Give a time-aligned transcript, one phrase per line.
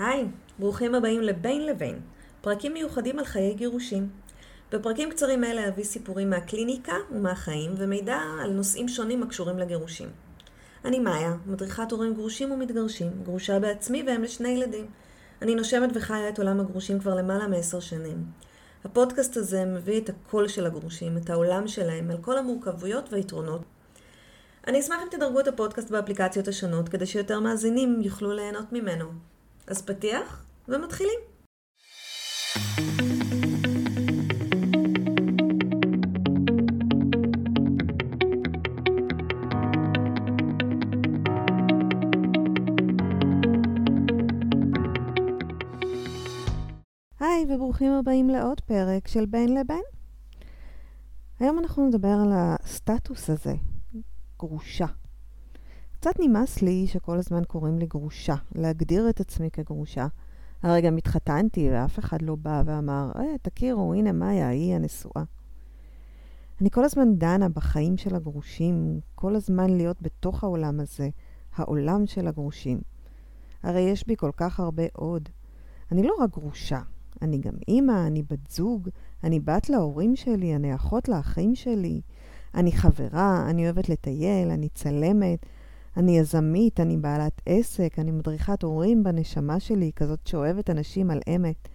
[0.00, 0.26] היי,
[0.58, 2.00] ברוכים הבאים לבין לבין,
[2.40, 4.08] פרקים מיוחדים על חיי גירושים.
[4.72, 10.08] בפרקים קצרים אלה אביא סיפורים מהקליניקה ומהחיים ומידע על נושאים שונים הקשורים לגירושים.
[10.84, 14.86] אני מאיה, מדריכת הורים גרושים ומתגרשים, גרושה בעצמי ואם לשני ילדים.
[15.42, 18.24] אני נושמת וחיה את עולם הגרושים כבר למעלה מעשר שנים.
[18.84, 23.62] הפודקאסט הזה מביא את הקול של הגרושים, את העולם שלהם, על כל המורכבויות והיתרונות.
[24.66, 29.10] אני אשמח אם תדרגו את הפודקאסט באפליקציות השונות, כדי שיותר מאזינים יוכלו ליהנות ממנו.
[29.70, 31.20] אז פתיח, ומתחילים.
[47.20, 49.82] היי, וברוכים הבאים לעוד פרק של בין לבין.
[51.40, 53.54] היום אנחנו נדבר על הסטטוס הזה,
[54.38, 54.86] גרושה.
[56.00, 60.06] קצת נמאס לי שכל הזמן קוראים לי גרושה, להגדיר את עצמי כגרושה.
[60.62, 65.22] הרי גם התחתנתי ואף אחד לא בא ואמר, אה, תכירו, הנה מאיה, היא הנשואה.
[66.60, 71.08] אני כל הזמן דנה בחיים של הגרושים, כל הזמן להיות בתוך העולם הזה,
[71.56, 72.80] העולם של הגרושים.
[73.62, 75.28] הרי יש בי כל כך הרבה עוד.
[75.92, 76.80] אני לא רק גרושה,
[77.22, 78.88] אני גם אימא, אני בת זוג,
[79.24, 82.00] אני בת להורים שלי, אני אחות לאחים שלי,
[82.54, 85.46] אני חברה, אני אוהבת לטייל, אני צלמת,
[85.96, 91.68] אני יזמית, אני בעלת עסק, אני מדריכת הורים בנשמה שלי, כזאת שאוהבת אנשים על אמת.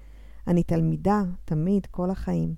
[0.48, 2.56] אני תלמידה, תמיד, כל החיים.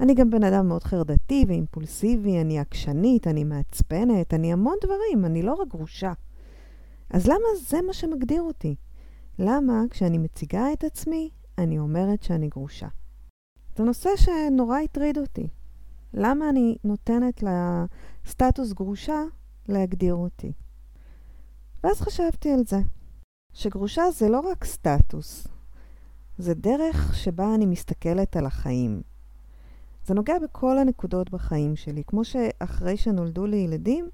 [0.00, 5.42] אני גם בן אדם מאוד חרדתי ואימפולסיבי, אני עקשנית, אני מעצבנת, אני המון דברים, אני
[5.42, 6.12] לא רק גרושה.
[7.10, 8.74] אז למה זה מה שמגדיר אותי?
[9.38, 12.88] למה כשאני מציגה את עצמי, אני אומרת שאני גרושה?
[13.76, 15.48] זה נושא שנורא הטריד אותי.
[16.14, 17.44] למה אני נותנת
[18.26, 19.22] לסטטוס גרושה
[19.68, 20.52] להגדיר אותי?
[21.84, 22.78] ואז חשבתי על זה,
[23.52, 25.48] שגרושה זה לא רק סטטוס,
[26.38, 29.02] זה דרך שבה אני מסתכלת על החיים.
[30.06, 32.02] זה נוגע בכל הנקודות בחיים שלי.
[32.06, 34.08] כמו שאחרי שנולדו לי ילדים,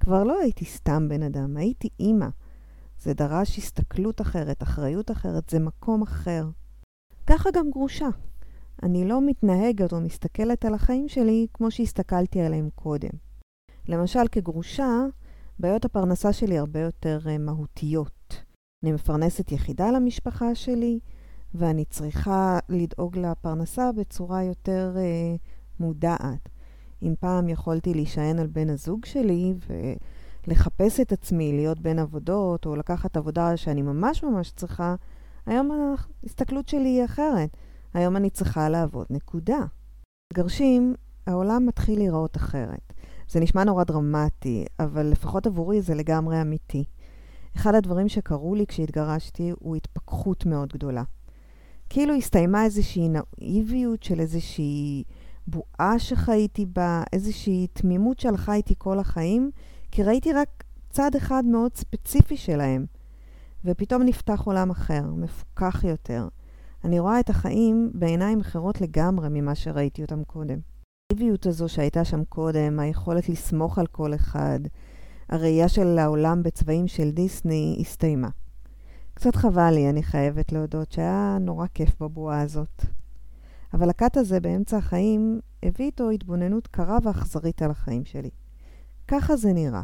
[0.00, 2.28] כבר לא הייתי סתם בן אדם, הייתי אימא.
[3.00, 6.46] זה דרש הסתכלות אחרת, אחריות אחרת, זה מקום אחר.
[7.26, 8.08] ככה גם גרושה.
[8.82, 13.27] אני לא מתנהגת או מסתכלת על החיים שלי כמו שהסתכלתי עליהם קודם.
[13.88, 15.04] למשל, כגרושה,
[15.58, 18.42] בעיות הפרנסה שלי הרבה יותר uh, מהותיות.
[18.82, 20.98] אני מפרנסת יחידה למשפחה שלי,
[21.54, 25.38] ואני צריכה לדאוג לפרנסה בצורה יותר uh,
[25.80, 26.48] מודעת.
[27.02, 29.54] אם פעם יכולתי להישען על בן הזוג שלי
[30.46, 34.94] ולחפש את עצמי, להיות בין עבודות, או לקחת עבודה שאני ממש ממש צריכה,
[35.46, 35.70] היום
[36.22, 37.56] ההסתכלות שלי היא אחרת.
[37.94, 39.60] היום אני צריכה לעבוד, נקודה.
[40.34, 40.94] גרשים,
[41.26, 42.92] העולם מתחיל להיראות אחרת.
[43.28, 46.84] זה נשמע נורא דרמטי, אבל לפחות עבורי זה לגמרי אמיתי.
[47.56, 51.02] אחד הדברים שקרו לי כשהתגרשתי הוא התפכחות מאוד גדולה.
[51.88, 55.04] כאילו הסתיימה איזושהי נאיביות של איזושהי
[55.46, 59.50] בועה שחייתי בה, איזושהי תמימות שהלכה איתי כל החיים,
[59.90, 62.86] כי ראיתי רק צד אחד מאוד ספציפי שלהם.
[63.64, 66.28] ופתאום נפתח עולם אחר, מפוקח יותר.
[66.84, 70.58] אני רואה את החיים בעיניים אחרות לגמרי ממה שראיתי אותם קודם.
[71.10, 74.60] האקטיביות הזו שהייתה שם קודם, היכולת לסמוך על כל אחד,
[75.28, 78.28] הראייה של העולם בצבעים של דיסני הסתיימה.
[79.14, 82.84] קצת חבל לי, אני חייבת להודות, שהיה נורא כיף בבועה הזאת.
[83.74, 88.30] אבל הקאט הזה באמצע החיים הביא איתו התבוננות קרה ואכזרית על החיים שלי.
[89.08, 89.82] ככה זה נראה.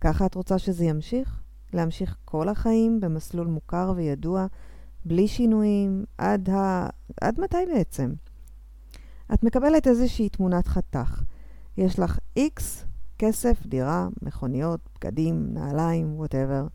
[0.00, 1.42] ככה את רוצה שזה ימשיך?
[1.72, 4.46] להמשיך כל החיים במסלול מוכר וידוע,
[5.04, 6.88] בלי שינויים, עד ה...
[7.20, 8.12] עד מתי בעצם?
[9.34, 11.22] את מקבלת איזושהי תמונת חתך.
[11.76, 12.62] יש לך X,
[13.18, 16.66] כסף, דירה, מכוניות, בגדים, נעליים, וואטאבר.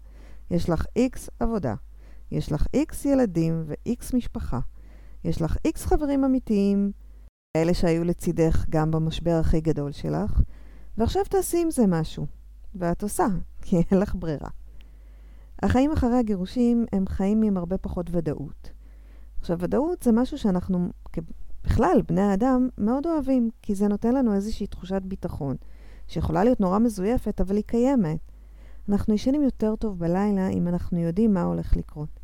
[0.52, 1.76] יש לך X עבודה.
[2.32, 4.60] יש לך X ילדים ו-X משפחה.
[5.24, 6.92] יש לך X חברים אמיתיים,
[7.58, 10.42] אלה שהיו לצידך גם במשבר הכי גדול שלך,
[10.98, 12.26] ועכשיו תעשי עם זה משהו.
[12.76, 13.28] ואת עושה,
[13.62, 14.50] כי אין לך ברירה.
[15.64, 18.72] החיים אחרי הגירושים הם חיים עם הרבה פחות ודאות.
[19.40, 20.90] עכשיו, ודאות זה משהו שאנחנו
[21.64, 25.56] בכלל, בני האדם מאוד אוהבים, כי זה נותן לנו איזושהי תחושת ביטחון,
[26.08, 28.20] שיכולה להיות נורא מזויפת, אבל היא קיימת.
[28.90, 32.20] אנחנו ישנים יותר טוב בלילה אם אנחנו יודעים מה הולך לקרות.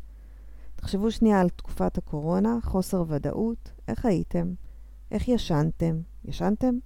[0.76, 4.52] תחשבו שנייה על תקופת הקורונה, חוסר ודאות, איך הייתם?
[5.10, 6.00] איך ישנתם?
[6.24, 6.78] ישנתם?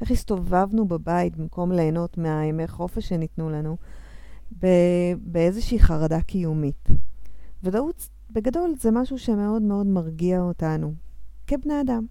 [0.00, 3.76] איך הסתובבנו בבית במקום ליהנות מהימי חופש שניתנו לנו
[5.20, 6.88] באיזושהי חרדה קיומית?
[7.62, 10.94] ודאות בגדול זה משהו שמאוד מאוד מרגיע אותנו,
[11.46, 12.06] כבני אדם.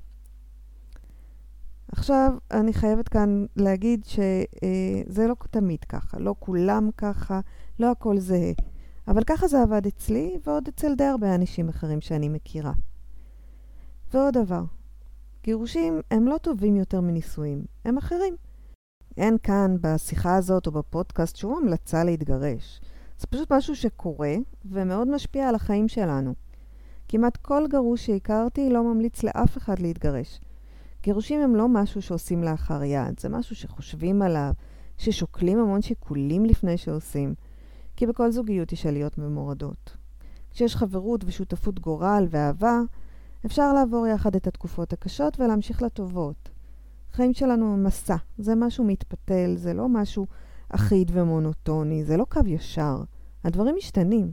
[1.92, 7.40] עכשיו, אני חייבת כאן להגיד שזה לא תמיד ככה, לא כולם ככה,
[7.80, 8.52] לא הכל זהה.
[9.08, 12.74] אבל ככה זה עבד אצלי, ועוד אצל די הרבה אנשים אחרים שאני מכירה.
[14.14, 14.64] ועוד דבר,
[15.44, 18.36] גירושים הם לא טובים יותר מנישואים, הם אחרים.
[19.18, 22.82] אין כאן בשיחה הזאת או בפודקאסט שום המלצה להתגרש.
[23.20, 24.36] זה פשוט משהו שקורה
[24.66, 26.34] ומאוד משפיע על החיים שלנו.
[27.12, 30.40] כמעט כל גרוש שהכרתי לא ממליץ לאף אחד להתגרש.
[31.04, 34.52] גירושים הם לא משהו שעושים לאחר יד, זה משהו שחושבים עליו,
[34.98, 37.34] ששוקלים המון שיקולים לפני שעושים,
[37.96, 39.98] כי בכל זוגיות יש עליות ומורדות.
[40.52, 42.80] כשיש חברות ושותפות גורל ואהבה,
[43.46, 46.50] אפשר לעבור יחד את התקופות הקשות ולהמשיך לטובות.
[47.12, 50.28] החיים שלנו הם מסע, זה משהו מתפתל, זה לא משהו
[50.70, 53.04] אחיד ומונוטוני, זה לא קו ישר.
[53.44, 54.32] הדברים משתנים.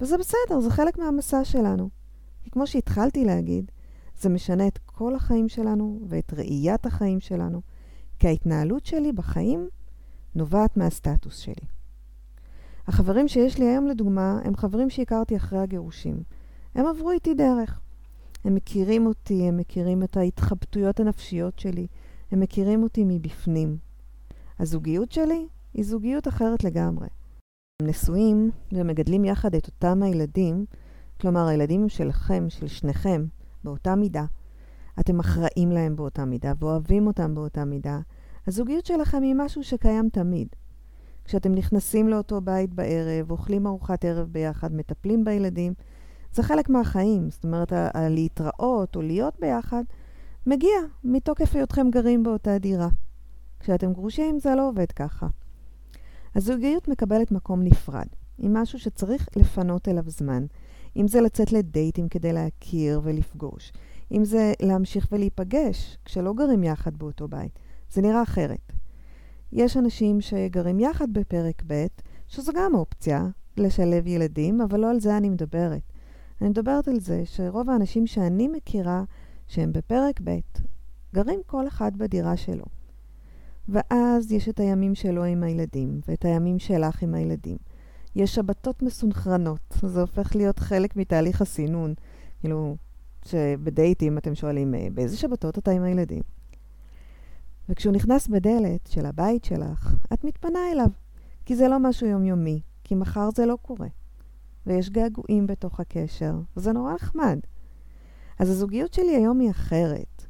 [0.00, 1.99] וזה בסדר, זה חלק מהמסע שלנו.
[2.50, 3.70] כי כמו שהתחלתי להגיד,
[4.20, 7.60] זה משנה את כל החיים שלנו ואת ראיית החיים שלנו,
[8.18, 9.68] כי ההתנהלות שלי בחיים
[10.34, 11.66] נובעת מהסטטוס שלי.
[12.86, 16.22] החברים שיש לי היום, לדוגמה, הם חברים שהכרתי אחרי הגירושים.
[16.74, 17.80] הם עברו איתי דרך.
[18.44, 21.86] הם מכירים אותי, הם מכירים את ההתחבטויות הנפשיות שלי,
[22.30, 23.76] הם מכירים אותי מבפנים.
[24.58, 27.08] הזוגיות שלי היא זוגיות אחרת לגמרי.
[27.82, 30.64] הם נשואים ומגדלים יחד את אותם הילדים,
[31.20, 33.24] כלומר הילדים שלכם, של שניכם,
[33.64, 34.24] באותה מידה.
[35.00, 38.00] אתם אחראים להם באותה מידה ואוהבים אותם באותה מידה.
[38.46, 40.48] הזוגיות שלכם היא משהו שקיים תמיד.
[41.24, 45.74] כשאתם נכנסים לאותו בית בערב, אוכלים ארוחת ערב ביחד, מטפלים בילדים,
[46.32, 47.30] זה חלק מהחיים.
[47.30, 49.84] זאת אומרת, להתראות או להיות ביחד
[50.46, 52.88] מגיע מתוקף היותכם גרים באותה דירה.
[53.60, 55.26] כשאתם גרושים זה לא עובד ככה.
[56.34, 58.06] הזוגיות מקבלת מקום נפרד,
[58.38, 60.46] עם משהו שצריך לפנות אליו זמן.
[60.96, 63.72] אם זה לצאת לדייטים כדי להכיר ולפגוש,
[64.12, 67.58] אם זה להמשיך ולהיפגש כשלא גרים יחד באותו בית.
[67.92, 68.72] זה נראה אחרת.
[69.52, 71.86] יש אנשים שגרים יחד בפרק ב',
[72.28, 75.82] שזו גם אופציה, לשלב ילדים, אבל לא על זה אני מדברת.
[76.40, 79.04] אני מדברת על זה שרוב האנשים שאני מכירה,
[79.48, 80.38] שהם בפרק ב',
[81.14, 82.64] גרים כל אחד בדירה שלו.
[83.68, 87.56] ואז יש את הימים שלו עם הילדים, ואת הימים שלך עם הילדים.
[88.16, 91.94] יש שבתות מסונכרנות, זה הופך להיות חלק מתהליך הסינון.
[92.40, 92.76] כאילו,
[93.24, 96.22] שבדייטים אתם שואלים, אה, באיזה שבתות אתה עם הילדים?
[97.68, 100.88] וכשהוא נכנס בדלת של הבית שלך, את מתפנה אליו,
[101.44, 103.88] כי זה לא משהו יומיומי, כי מחר זה לא קורה.
[104.66, 107.38] ויש געגועים בתוך הקשר, וזה נורא נחמד.
[108.38, 110.26] אז הזוגיות שלי היום היא אחרת.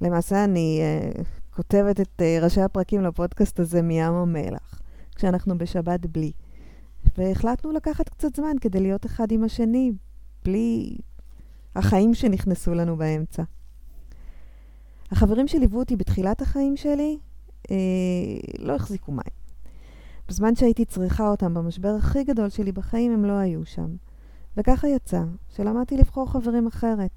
[0.00, 1.24] למעשה אני uh,
[1.56, 4.80] כותבת את uh, ראשי הפרקים לפודקאסט הזה מים המלח,
[5.14, 6.32] כשאנחנו בשבת בלי.
[7.18, 9.92] והחלטנו לקחת קצת זמן כדי להיות אחד עם השני,
[10.44, 10.96] בלי
[11.76, 13.42] החיים שנכנסו לנו באמצע.
[15.10, 17.18] החברים שליוו אותי בתחילת החיים שלי
[17.70, 17.76] אה,
[18.58, 19.42] לא החזיקו מים.
[20.28, 23.96] בזמן שהייתי צריכה אותם במשבר הכי גדול שלי בחיים, הם לא היו שם.
[24.56, 27.10] וככה יצא שלמדתי לבחור חברים אחרת,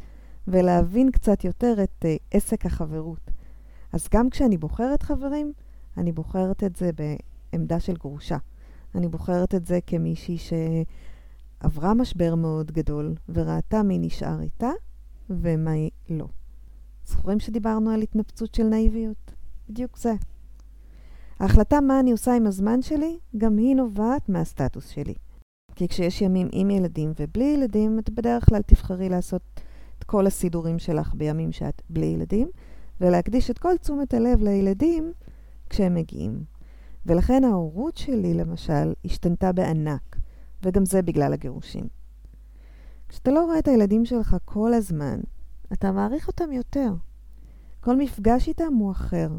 [0.48, 3.32] ולהבין קצת יותר את אה, עסק החברות.
[3.94, 5.54] אז גם כשאני בוחרת חברים,
[5.98, 8.38] אני בוחרת את זה בעמדה של גרושה.
[8.96, 14.72] אני בוחרת את זה כמישהי שעברה משבר מאוד גדול וראתה מי נשאר איתה
[15.30, 15.72] ומה
[16.10, 16.28] לא.
[17.06, 19.32] זוכרים שדיברנו על התנפצות של נאיביות?
[19.70, 20.14] בדיוק זה.
[21.40, 25.14] ההחלטה מה אני עושה עם הזמן שלי, גם היא נובעת מהסטטוס שלי.
[25.76, 29.42] כי כשיש ימים עם ילדים ובלי ילדים, את בדרך כלל תבחרי לעשות
[30.00, 32.48] את כל הסידורים שלך בימים שאת בלי ילדים,
[33.02, 35.12] ולהקדיש את כל תשומת הלב לילדים
[35.70, 36.55] כשהם מגיעים.
[37.06, 40.16] ולכן ההורות שלי, למשל, השתנתה בענק,
[40.64, 41.88] וגם זה בגלל הגירושים.
[43.10, 45.20] כשאתה לא רואה את הילדים שלך כל הזמן,
[45.74, 46.94] אתה מעריך אותם יותר.
[47.80, 49.30] כל מפגש איתם הוא אחר.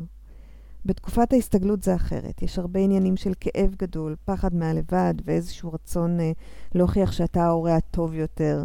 [0.85, 2.43] בתקופת ההסתגלות זה אחרת.
[2.43, 6.33] יש הרבה עניינים של כאב גדול, פחד מהלבד ואיזשהו רצון אה,
[6.75, 8.65] להוכיח שאתה ההורה הטוב יותר.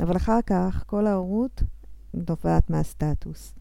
[0.00, 1.62] אבל אחר כך, כל ההורות
[2.14, 3.54] נובעת מהסטטוס.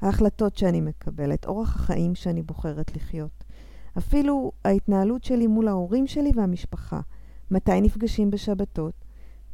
[0.00, 3.37] ההחלטות שאני מקבלת, אורח החיים שאני בוחרת לחיות.
[3.98, 7.00] אפילו ההתנהלות שלי מול ההורים שלי והמשפחה.
[7.50, 9.04] מתי נפגשים בשבתות?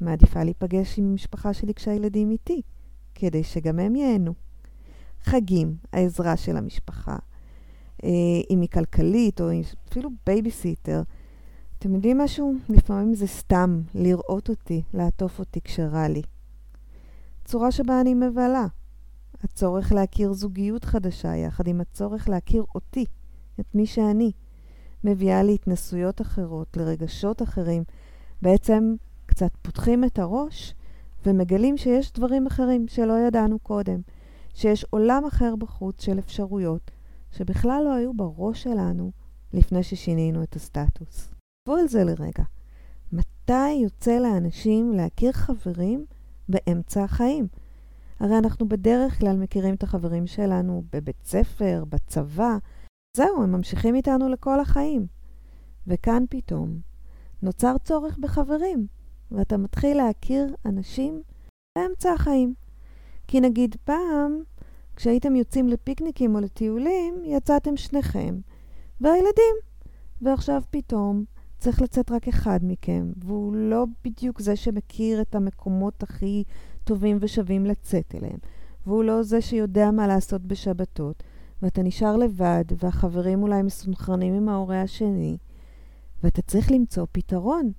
[0.01, 2.63] מעדיפה להיפגש עם המשפחה שלי כשהילדים איתי,
[3.15, 4.35] כדי שגם הם ייהנו.
[5.23, 7.17] חגים, העזרה של המשפחה.
[8.05, 8.09] אה,
[8.51, 9.47] אם היא כלכלית או
[9.89, 11.03] אפילו בייביסיטר.
[11.79, 12.55] אתם יודעים משהו?
[12.69, 16.23] לפעמים זה סתם לראות אותי, לעטוף אותי כשרע לי.
[17.45, 18.67] צורה שבה אני מבלה.
[19.45, 23.05] הצורך להכיר זוגיות חדשה יחד עם הצורך להכיר אותי.
[23.61, 24.33] את מי שאני,
[25.05, 27.85] מביאה להתנסויות אחרות, לרגשות אחרים.
[28.43, 28.95] בעצם
[29.27, 30.75] קצת פותחים את הראש
[31.27, 34.01] ומגלים שיש דברים אחרים שלא ידענו קודם,
[34.55, 36.91] שיש עולם אחר בחוץ של אפשרויות
[37.33, 39.13] שבכלל לא היו בראש שלנו
[39.53, 41.35] לפני ששינינו את הסטטוס.
[41.65, 42.45] תחשבו על זה לרגע.
[43.13, 46.05] מתי יוצא לאנשים להכיר חברים
[46.49, 47.47] באמצע החיים?
[48.21, 52.57] הרי אנחנו בדרך כלל מכירים את החברים שלנו בבית ספר, בצבא.
[53.17, 55.07] זהו, הם ממשיכים איתנו לכל החיים.
[55.87, 56.79] וכאן פתאום
[57.43, 58.87] נוצר צורך בחברים,
[59.31, 61.23] ואתה מתחיל להכיר אנשים
[61.79, 62.55] באמצע החיים.
[63.27, 64.43] כי נגיד פעם,
[64.97, 68.39] כשהייתם יוצאים לפיקניקים או לטיולים, יצאתם שניכם,
[69.01, 69.55] והילדים.
[70.23, 71.25] ועכשיו פתאום
[71.59, 76.45] צריך לצאת רק אחד מכם, והוא לא בדיוק זה שמכיר את המקומות הכי
[76.85, 78.39] טובים ושווים לצאת אליהם,
[78.87, 81.23] והוא לא זה שיודע מה לעשות בשבתות,
[81.63, 85.37] ואתה נשאר לבד, והחברים אולי מסונכרנים עם ההורה השני,
[86.23, 87.73] ואתה צריך למצוא פתרון.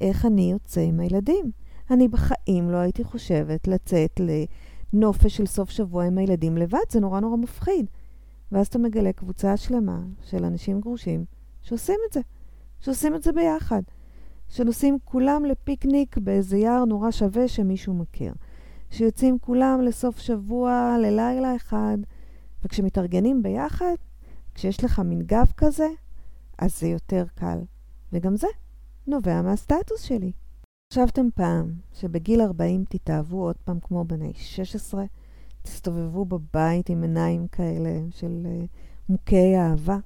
[0.00, 1.50] איך אני יוצא עם הילדים?
[1.90, 4.20] אני בחיים לא הייתי חושבת לצאת
[4.92, 7.86] לנופש של סוף שבוע עם הילדים לבד, זה נורא נורא מפחיד.
[8.52, 11.24] ואז אתה מגלה קבוצה שלמה של אנשים גרושים
[11.62, 12.20] שעושים את זה,
[12.80, 13.82] שעושים את זה ביחד.
[14.48, 18.34] שנוסעים כולם לפיקניק באיזה יער נורא שווה שמישהו מכיר.
[18.90, 21.98] שיוצאים כולם לסוף שבוע, ללילה אחד,
[22.64, 23.94] וכשמתארגנים ביחד,
[24.54, 25.88] כשיש לך מין גב כזה,
[26.58, 27.58] אז זה יותר קל.
[28.12, 28.46] וגם זה
[29.06, 30.32] נובע מהסטטוס שלי.
[30.92, 35.04] חשבתם פעם שבגיל 40 תתאהבו עוד פעם כמו בני 16?
[35.62, 38.66] תסתובבו בבית עם עיניים כאלה של uh,
[39.08, 39.98] מוכי אהבה?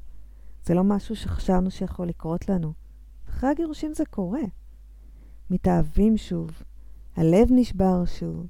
[0.64, 2.72] זה לא משהו שחשבנו שיכול לקרות לנו.
[3.28, 4.40] אחרי הגירושים זה קורה.
[5.50, 6.50] מתאהבים שוב,
[7.16, 8.46] הלב נשבר שוב.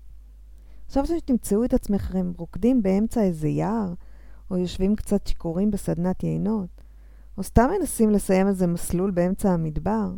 [0.88, 3.94] חשבתם שתמצאו את עצמכם רוקדים באמצע איזה יער,
[4.50, 6.68] או יושבים קצת שיכורים בסדנת יינות,
[7.38, 10.10] או סתם מנסים לסיים איזה מסלול באמצע המדבר?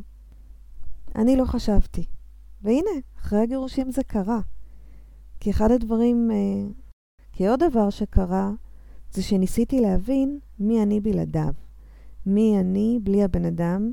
[1.17, 2.05] אני לא חשבתי.
[2.63, 4.41] והנה, אחרי הגירושים זה קרה.
[5.41, 6.71] כי אחד הדברים, אה,
[7.33, 8.51] כי עוד דבר שקרה,
[9.13, 11.53] זה שניסיתי להבין מי אני בלעדיו.
[12.27, 13.93] מי אני בלי הבן אדם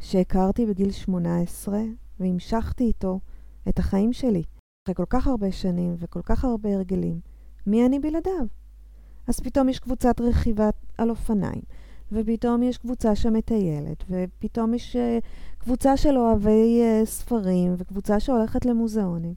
[0.00, 1.80] שהכרתי בגיל 18
[2.20, 3.20] והמשכתי איתו
[3.68, 4.42] את החיים שלי.
[4.84, 7.20] אחרי כל כך הרבה שנים וכל כך הרבה הרגלים,
[7.66, 8.46] מי אני בלעדיו?
[9.26, 11.62] אז פתאום יש קבוצת רכיבה על אופניים,
[12.12, 15.24] ופתאום יש קבוצה שמטיילת, ופתאום יש uh,
[15.58, 19.34] קבוצה של אוהבי uh, ספרים, וקבוצה שהולכת למוזיאונים.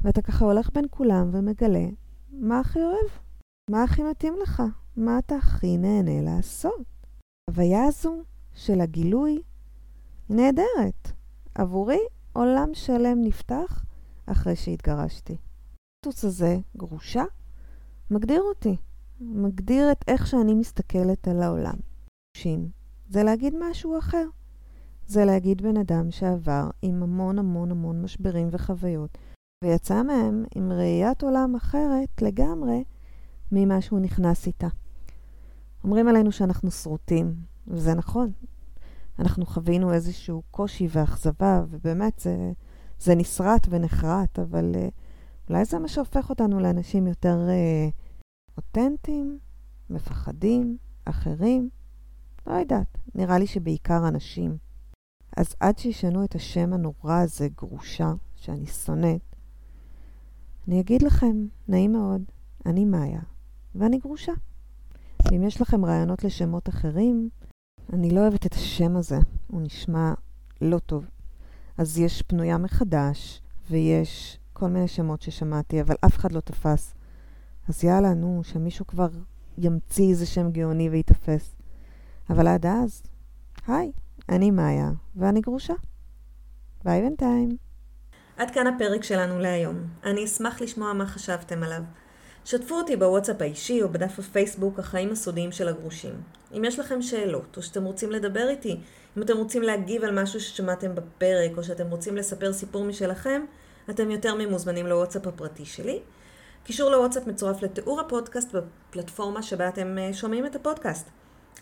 [0.00, 1.86] ואתה ככה הולך בין כולם ומגלה
[2.32, 3.10] מה הכי אוהב,
[3.70, 4.62] מה הכי מתאים לך,
[4.96, 6.86] מה אתה הכי נהנה לעשות.
[7.50, 8.22] החוויה הזו
[8.54, 9.42] של הגילוי
[10.30, 11.12] נהדרת.
[11.54, 12.00] עבורי
[12.32, 13.87] עולם שלם נפתח
[14.32, 15.36] אחרי שהתגרשתי.
[15.96, 17.24] הסטטוס הזה, גרושה,
[18.10, 18.76] מגדיר אותי.
[19.20, 21.74] מגדיר את איך שאני מסתכלת על העולם.
[22.36, 22.70] גרושים
[23.08, 24.26] זה להגיד משהו אחר.
[25.06, 29.18] זה להגיד בן אדם שעבר עם המון המון המון משברים וחוויות,
[29.64, 32.84] ויצא מהם עם ראיית עולם אחרת לגמרי
[33.52, 34.68] ממה שהוא נכנס איתה.
[35.84, 37.34] אומרים עלינו שאנחנו שרוטים,
[37.66, 38.32] וזה נכון.
[39.18, 42.52] אנחנו חווינו איזשהו קושי ואכזבה, ובאמת זה,
[43.00, 44.90] זה נסרט ונחרט, אבל uh,
[45.48, 47.92] אולי זה מה שהופך אותנו לאנשים יותר uh,
[48.56, 49.38] אותנטיים,
[49.90, 51.68] מפחדים, אחרים.
[52.46, 54.56] לא יודעת, נראה לי שבעיקר אנשים.
[55.36, 59.28] אז עד שישנו את השם הנורא הזה, גרושה, שאני שונאת,
[60.68, 62.22] אני אגיד לכם, נעים מאוד,
[62.66, 63.20] אני מאיה,
[63.74, 64.32] ואני גרושה.
[65.24, 67.28] ואם יש לכם רעיונות לשמות אחרים,
[67.92, 70.12] אני לא אוהבת את השם הזה, הוא נשמע
[70.60, 71.10] לא טוב.
[71.78, 76.94] אז יש פנויה מחדש, ויש כל מיני שמות ששמעתי, אבל אף אחד לא תפס.
[77.68, 79.08] אז יאללה, נו, שמישהו כבר
[79.58, 81.56] ימציא איזה שם גאוני ויתפס.
[82.30, 83.02] אבל עד אז,
[83.66, 83.92] היי,
[84.28, 85.74] אני מאיה, ואני גרושה.
[86.84, 87.56] ביי בינתיים.
[88.36, 89.76] עד כאן הפרק שלנו להיום.
[90.04, 91.82] אני אשמח לשמוע מה חשבתם עליו.
[92.48, 96.22] שתפו אותי בוואטסאפ האישי או בדף הפייסבוק החיים הסודיים של הגרושים.
[96.56, 98.80] אם יש לכם שאלות, או שאתם רוצים לדבר איתי,
[99.16, 103.44] אם אתם רוצים להגיב על משהו ששמעתם בפרק, או שאתם רוצים לספר סיפור משלכם,
[103.90, 106.00] אתם יותר ממוזמנים לוואטסאפ הפרטי שלי.
[106.64, 111.08] קישור לוואטסאפ מצורף לתיאור הפודקאסט בפלטפורמה שבה אתם אה, שומעים את הפודקאסט.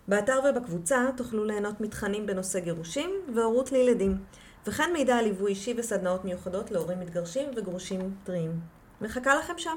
[0.08, 4.18] באתר ובקבוצה תוכלו ליהנות מתכנים בנושא גירושים והורות לילדים,
[4.66, 8.60] וכן מידע על ליווי אישי וסדנאות מיוחדות להורים מתגרשים וגרושים טריים.
[9.00, 9.76] מחכה לכם שם.